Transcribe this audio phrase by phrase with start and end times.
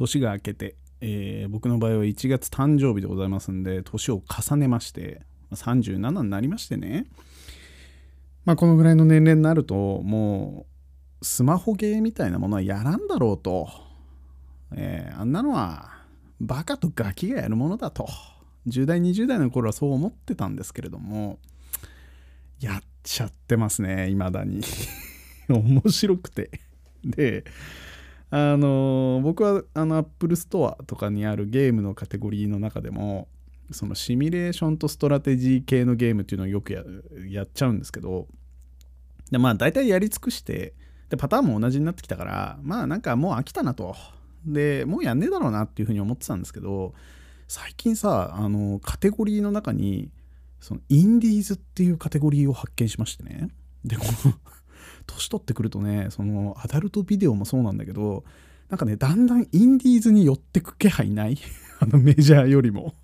[0.00, 5.20] 年が明けて、えー僕の場合は1月誕生日でございますんで年を重ねまして
[5.52, 7.06] 37になりましてね。
[8.46, 10.66] まあこのぐらいの年齢になるとも
[11.20, 13.68] うスマホゲーみたいなものはやらんだろうと、
[14.74, 15.90] えーあんなのは
[16.40, 18.08] バカとガキがやるものだと。
[18.66, 21.38] 10代20代の頃はそう思ってたんですけれども
[22.60, 24.62] やっちゃってますね未だに。
[25.48, 26.50] 面白くて。
[27.04, 27.44] で
[28.30, 33.28] あの僕はあの Apple Store とかにあるゲームのカテゴリーの中でも
[33.72, 36.72] そのシミュレーションとストラテジー系のゲームっていうのをよく
[37.28, 38.26] やっちゃうんですけど
[39.30, 40.74] でまあ大体やり尽くして
[41.08, 43.96] でパターンも同じになってきたからまあなんかもう飽きたなと。
[44.46, 46.94] でもうやんねえだろうなっていうふうに思ってたんですけど
[47.46, 50.10] 最近さあのカテゴリーの中に
[50.60, 53.50] そのインディーズっていうカテゴリーを発見しましてね。
[53.84, 54.34] でこの
[55.10, 58.24] 年取ってくるとねそのアダルトビデオもそうなんだけど
[58.68, 61.38] なんかねだんだんインディーズに寄ってく気配ない？
[61.80, 62.94] あのメジャーよりも。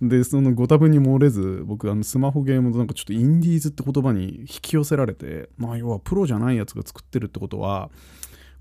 [0.00, 7.88] でそのご多分に漏れず僕あのスマホゲームのなんかちょっとインディーズって言葉に引き寄せられてまあ要はプロじゃないやつが作ってるってことは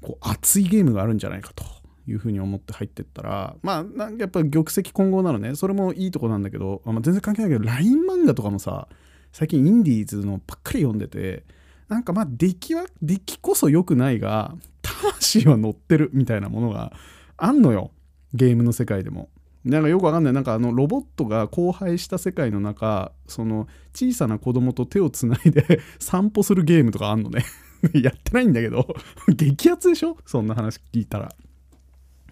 [0.02, 1.64] こう熱いゲームがあるんじゃないかと。
[2.08, 5.56] いうふうに思って入ってったらまあなんかやっぱ玉石混合なのね。
[5.56, 8.88] それもいいとこなんだけど、まあ、全然関係ないけど LINE 漫画とかもさ
[9.32, 11.44] 最近インディーズのばっかり読んでて
[11.92, 16.94] なんかまあ出来は出来こそ良くないが魂は乗ってるみたいなものが
[17.36, 17.92] あんのよ。
[18.34, 19.28] ゲームの世界でも。
[19.66, 20.34] なんかよくわかんない。
[20.34, 27.44] なんかあのロボットが荒廃した世界の中その小さな子供と手をつないで散歩するゲームとかあんのね。
[27.94, 28.88] やってないんだけど
[29.28, 30.16] 激アツでしょ？
[30.26, 31.36] そんな話聞いたら。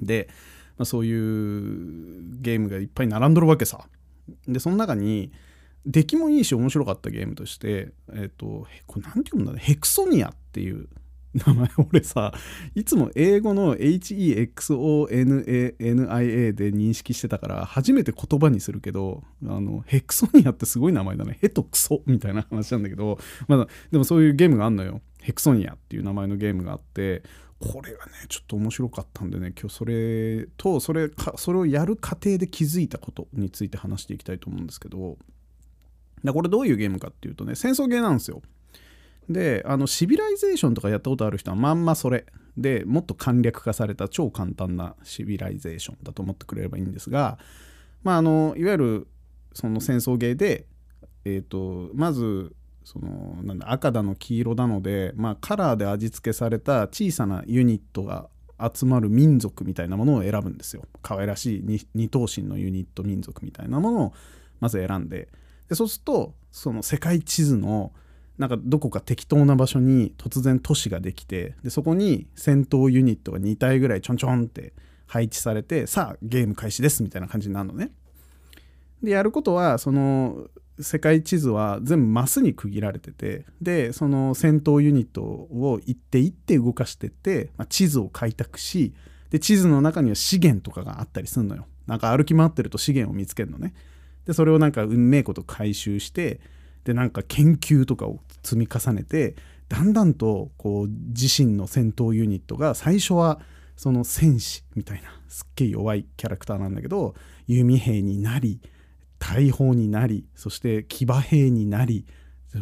[0.01, 0.29] で、
[0.77, 3.89] まあ、そういうゲームがいっぱい並んどるわけさ。
[4.47, 5.33] でその中に
[5.85, 10.87] 出来もいいし面白かったゲームとしてえっ、とこれなんて読むんだねヘクソニアっていう
[11.33, 12.33] 名前俺さ
[12.73, 15.11] いつも英語の HEXONIA
[16.55, 21.37] で認識してたから初めて言葉にするけどあのヘクソニアってすごい名前だね。
[21.39, 25.01] ヘとクソみたいな話なんだけどまだでもそういうゲームがあんのよ。
[25.21, 27.21] ヘクソニアっていう名前のゲームがあって
[27.59, 35.17] これがねちょっと面白かったんでね今日それとそれかそれをやる過程で気づいたことについて話していきたいと思うんですけど
[36.23, 38.41] だこれどういうゲームかっていうとね戦争ゲーなんですよ。
[39.29, 42.25] であのシビライゼーションとかやったことある人はまんまそれ。
[42.57, 47.37] でもっと簡略化された超簡単なシビライゼーションだと思ってくれればいいんですが
[48.03, 49.07] まああのいわゆる
[49.53, 50.65] その戦争ゲーで
[51.23, 52.53] えっ、とまず
[52.83, 58.29] そのなんだ赤だの黄色だので、まあ、カラーで味付けされた小さなユニットが
[58.73, 60.83] 集まる民族みたいなものを選ぶんですよ。
[61.01, 64.13] 可愛らしい二二頭身のユニット民族みたいなものを
[64.59, 65.29] まず選んで
[65.69, 67.93] でそうするとその世界地図の
[68.37, 74.73] なんかどこか適当な場所に突然都市ができてでそこに戦闘ユニットが2体ぐらいちょんちょんって
[75.07, 77.91] 配置されてさあゲーム開始ですみたいな感じになるのね。
[79.03, 80.47] でやることはその
[80.79, 88.93] 世界地図は全部マスに区切られててでその戦闘ユニットを一手一手動かしてって、まあ、地図を開拓し
[89.29, 93.73] で地図の中には資源とかがあったりするのよなんか歩き回ってると資源を見つけるのね
[94.29, 96.39] でそれをなんか運命こと回収して
[96.83, 99.33] でなんか研究とかを積み重ねて
[99.69, 103.39] だんだんとこう自身の戦闘ユニットが最初は
[103.75, 107.15] その戦士みたいなすっげえ弱いキャラクターなんだけど
[107.47, 108.61] 弓兵になり
[109.17, 112.05] 大砲になりそして騎馬兵になり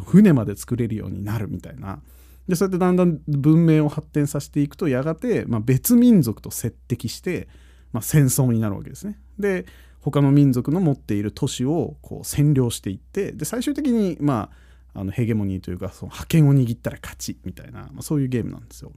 [0.05, 1.99] 船まで作れるようになるみたいな
[2.47, 7.49] でそうやってだんだん文明を発展させていくとやがて、まあ、別民族と接敵して、
[7.91, 9.19] まあ、戦争になるわけですね。
[9.37, 9.65] で
[10.01, 14.49] 他の民族の持っている都市をこう占領していってで最終的に、ま
[14.93, 18.91] あ、あのヘゲモニーというかその覇権を握ったら勝ちみたいな、まあ、そういうゲームなんですよ。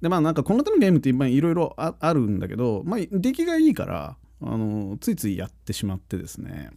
[0.00, 6.70] でまあなんかこの手のゲームっていろいろあるんだけど、まあ、出来がいいからあのついついやってしまってですね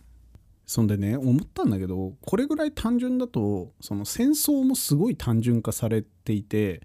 [0.66, 6.81] そんでね思ったんだけどこれぐらい単純だとその戦争もすごい単純化されていて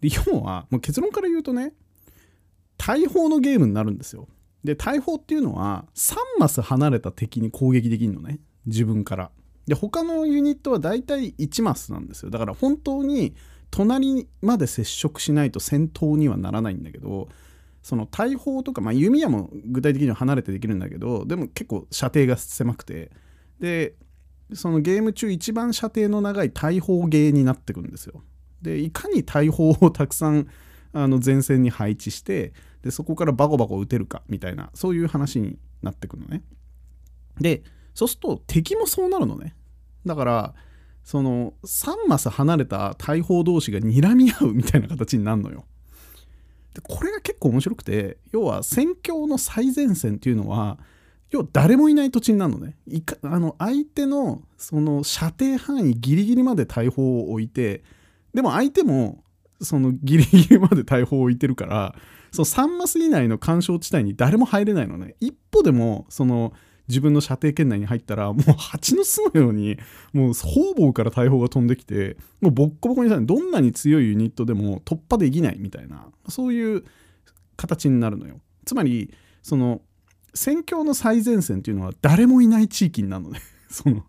[0.00, 1.72] で要はもう結論から言うとね
[2.78, 4.28] 大砲のゲームになるんですよ
[4.66, 8.40] で大砲っていうのは3マス離れた敵に攻撃できるのね。
[8.66, 9.30] 自分から。
[9.66, 12.30] で他のユニットは大体1マスなんですよ。
[12.30, 13.34] だから本当に
[13.70, 17.28] 隣まで接触しないと戦闘にはならないんだけど
[17.82, 23.10] その大砲とか、まあ、弓矢も具体的には離れてできるんだけどでも結構射程が狭くて。
[23.60, 23.94] で
[24.52, 28.22] そのゲーム中一番射程の長い大砲ゲーになってくるんですよ。
[28.62, 30.46] でいかに大砲をたくさん
[30.92, 32.52] あの前線に配置して
[32.86, 36.42] でそこからバコバコ撃てるかみたいなそういう話になってくるのね。
[37.40, 37.62] で
[37.94, 39.54] そうすると敵もそうなるのね。
[40.06, 40.54] だから
[41.02, 45.64] その3マス離れた大砲同士が睨み合うみたいな形になるのよ。
[46.74, 50.78] でこれが結構面白くて要は戦況の最前線っていうのは
[51.30, 57.82] 要は誰もいない土地になるのねいかあの相手のその射程範囲ギリギリまで大砲を置いて
[58.34, 59.24] でも相手も
[59.60, 61.94] そのギリギリまで大砲を置いてるから
[62.30, 65.14] その3マス以内の干渉地帯に誰も入れないのね。
[65.20, 66.52] 一歩でもその
[66.88, 69.76] 自分の射程圏内に入ったらもう蜂の巣のように
[70.12, 76.84] もう方々から大砲が飛んできてもうボッコボコにさどんなに強いユニットでも突破できないみたいなそういう
[77.56, 78.40] 形になるのよ。
[78.64, 79.12] つまり
[79.42, 79.80] その
[80.34, 83.40] 戦況の最前線っていうのは誰もいない地域になるのね。
[83.68, 84.04] その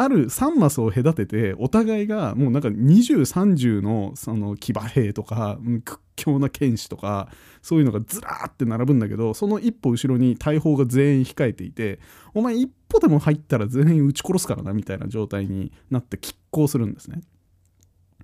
[0.00, 7.28] ある3マスを隔ててお互いがもうなんか2030のその騎馬兵とか屈強な剣士とか
[7.62, 11.98] そういうのがずらーって並ぶんだけどその一歩後ろに大砲が全員控えていて
[12.32, 17.20] お前一歩でも入ったら全員撃ち殺すからなみたいな状態になって拮抗するんですね。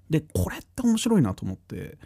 [0.08, 1.98] でこれって面白いなと思って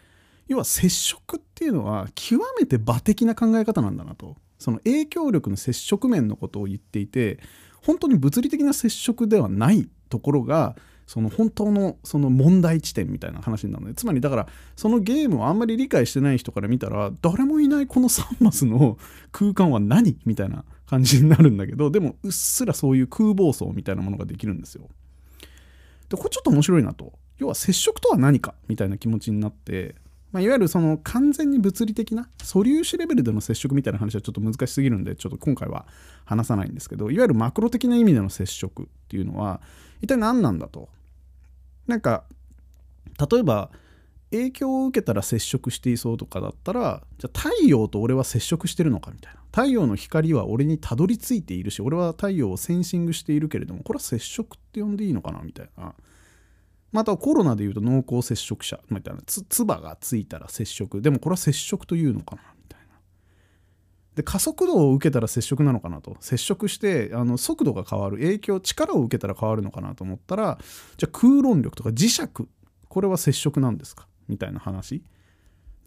[0.47, 7.39] 要は接触っていうのは極めて馬的な考え方なんだなとその影響力の接触面のことを言っていて
[7.85, 10.75] 本当に物理的な接触ではないところが
[11.09, 18.99] その本当のその問題地点みたいな話になるのでつまりだからそのゲームをあんまり理解してない人から見たら誰もいないこの3マスの
[19.31, 24.87] 空間は何みたいな感じになるんだけどでもうっすらそういう空房層みたいなものができるんですよ。
[26.09, 29.95] でこれちょっと面白いなと要は接触とは何かみたいな気持ちになって
[30.31, 35.87] まあ、いわゆるその完全に物理的な素粒子レベルでの接触みたいな話はちょっと難しすぎるんでちょっと今回は
[36.25, 39.59] 話さないんですけどいわゆるマクロ的な意味での接触っていうのは
[40.01, 40.89] 一体何なんだと？
[41.87, 42.25] なんか
[43.31, 43.71] 例えば
[44.29, 49.39] 影響を受けたら接触していそうとかだったらじゃあ太陽と俺は接触してるのかみたいな。
[49.51, 55.95] 太陽の光は俺にたどり着いているし俺は太陽をセンシングしているけれどもこれは接触って呼んでいいのかなみたいな。
[56.91, 61.01] またコロナでいうと濃厚接触者みたいなつ唾がついたら接触。
[61.01, 62.95] でもこれは接触というのかなみたいな。
[64.15, 66.17] で加速度を受けたら接触なのかなと。
[66.19, 68.17] 接触してあの速度が変わる。
[68.17, 70.57] 影響力を受けたら変わるのかなと思ったら
[70.97, 72.27] じゃあ空論力とか磁石。
[72.87, 75.03] これは接触なんですかみたいな話。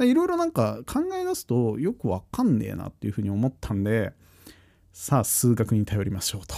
[0.01, 4.13] いろいろなんか考え出すとよくわかんねえなっていうふうに思ったんで
[4.93, 6.55] さあ数学に頼りましょうと。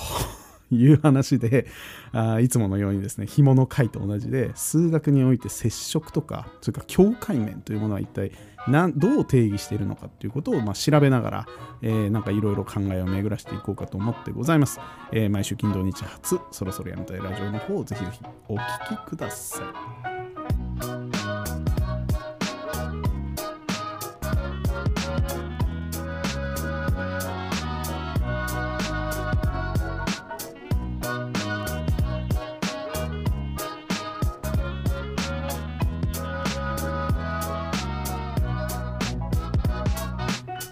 [0.70, 1.66] いう話で
[2.12, 8.32] あいつものようにですね紐の回と同じで数学において接触とかそれから境界面というものは一体
[8.96, 11.46] どう定義しているのかということをまあ調べながら、
[11.82, 14.81] えー、なんかいろいろ考えを巡らしていこうかと思ってございます、
[15.12, 19.62] えー、毎週金土日初そろそろやめたいラジオの方をぜひぜひお聴きくださ
[20.31, 20.33] い。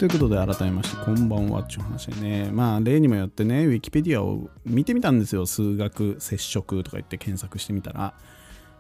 [0.03, 2.51] ということで改めましてこんばんはっていう話でね。
[2.51, 5.47] まあ例にもよってねウィキペディアを見てみたんですよ。
[5.47, 8.13] 数学接触とか言って検索してみたら。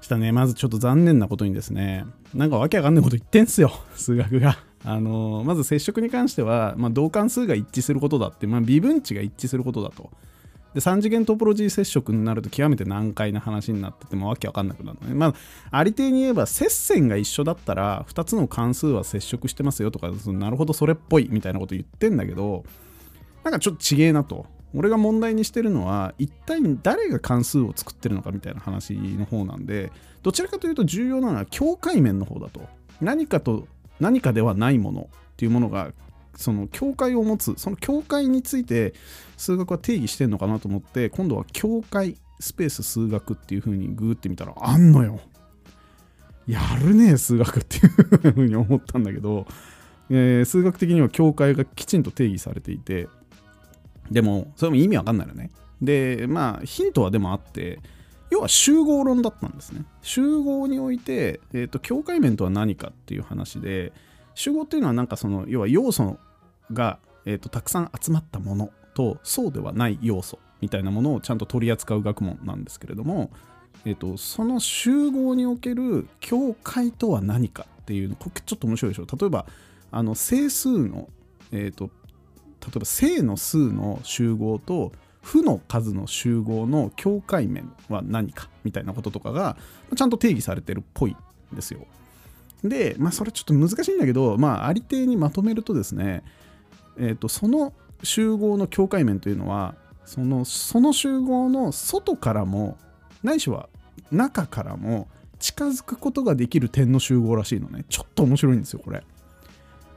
[0.01, 0.33] したね。
[0.33, 3.71] まずちょっと残念なことにですねなんかわけわかんないこと言ってんすよ。
[3.95, 4.59] 数学が。
[4.83, 10.11] あのまず接触に関しては、まあ、同関数が一致することだって、まあ、微分値が一致することだと。
[10.75, 15.15] で3次元トポロジー接触になると極めて難解な話になっててもわけわかんなくなるのね。
[15.15, 15.35] まあ、
[15.71, 22.65] ありていに言えば接線が一緒だったら2つの関数は接触してますよとかなるほどそれっぽいみたいなこと言ってんだけど
[23.45, 24.47] なんかちょっとちげえなと。
[24.75, 32.63] 俺が問題にしてるのは一体誰が関数を作ってるのかみたいな話の方なんでどちらかというと重要なのは境界面の方だと
[33.01, 33.67] 何かと
[34.01, 35.93] 何かではないものっていうものが
[36.37, 38.95] その境界を持つその境界について
[39.37, 45.21] 数学は定義してんのかなと思って今度は境界スペース数学っていう風にグーって見たらあんのよ。
[46.47, 49.47] やるね数学っていう風に思ったんだけど、
[50.11, 53.09] えー、数学的には境界がきちんと定義されていて。
[54.11, 55.51] でもそれも意味わかんないよね。
[55.81, 57.81] でまあヒントはでもあって
[58.31, 59.85] 要は集合論だったんですね。
[60.03, 63.93] 集合において、えーと境界面とは何かっていう話で
[64.35, 66.19] 集合っていうのはなんかその要は要素
[66.73, 73.31] が、えーと、たくさん集まったものとそうではない要素みたいなものをちゃんと取り扱う学問なんですけれども、
[73.85, 79.47] えーと、その集合における境界とは何かっていうのこれちょっと面白いでしょ例えば
[79.91, 81.09] あの整数の、
[81.51, 81.91] えーと、
[82.61, 89.57] 例えば正の数の集合と負の数の集合の境界面は何かみたいなこととかが
[89.97, 91.17] ちゃんと定義されてるっぽい
[91.53, 91.87] んですよ。
[92.65, 96.23] で、まあ、それちょっと難しいんだけど、まあ、ありていにまとめるとですね、
[96.99, 102.77] えーと、その集合の境界面というのはそのその集合の外からも
[103.23, 103.69] ないしは
[104.11, 107.85] 中からも近づくことができる点の集合らしいのね。
[107.89, 109.03] ちょっと面白いんですよこれ。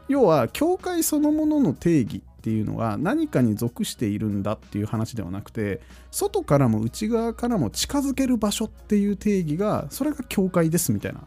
[0.07, 5.81] 要は境界そのものの定義っていうのが何かに属しているんだっていう話ではなくて
[6.11, 11.23] 外からも内側からも近づける場所っていう定義がそれが境界ですみたいな。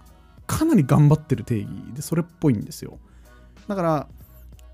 [0.49, 2.99] かなり頑張ってる定義でそれっぽいんですよ
[3.69, 4.09] だから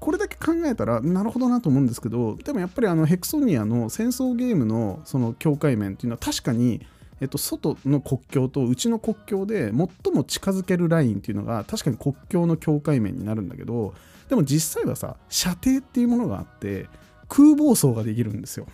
[0.01, 6.87] これだけ考えたらなるほどなと思うんですけどでもやっぱりあのヘクソニアの戦争ゲームのその境界面っていうのは確かに
[7.21, 13.95] えっと、外の国境と内の国境で最も近づけるラインっていうのが確かに国境の境界面になるんだけど
[14.29, 16.87] でも実際はさ射程っていうものがあって
[17.29, 18.67] 空房層ができるんですよ。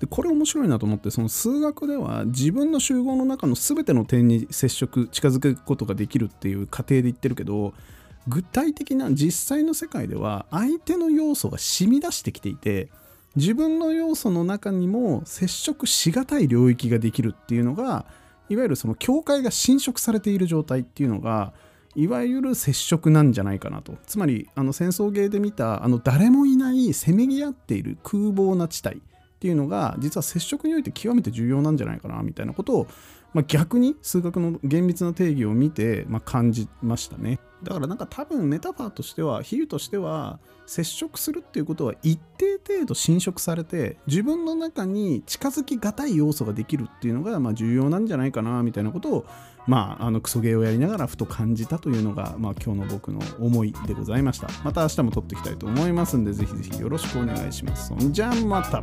[0.00, 7.74] でこれ面白いなと思ってその数学では自分の集合の中の全ての点に接触近づくことができるっていう過程で言ってるけど
[8.28, 12.88] 具体的な実際の世界では相手の要素が染み出してきていて
[13.36, 18.04] 自分の要素の中にも接触しがたい領域ができるっていうのが
[18.48, 21.52] いわゆるその境界が侵食されている状態っていうのが
[21.94, 23.94] いわゆる接触なんじゃないかなと。
[24.06, 29.02] つまりあの戦争芸で見たあの誰もいないせめぎ合っている空洞な地帯。
[29.38, 32.86] っていうのが実は接触において極めて重要なんじゃないかなみたいなことを、
[33.34, 37.38] まあ、逆に数学の厳密な定義を見て、まあ、感じましたね。
[37.62, 49.26] だからなんか多分メタファーとしては比喩としては接触するっていうことは一定程度侵食されて自分の中に近づきがたい要素ができるっていうのがまあ重要なんじゃないかなみたいなことを
[49.66, 54.48] まあ、あのクソゲーをやりながらふと感じたというのが、まあ、今日の僕の思いでございました。
[54.64, 57.88] また明日も撮っていきたいと思いますんで、ぜひぜひよろしくお願いします。
[57.88, 58.82] そんじゃまた。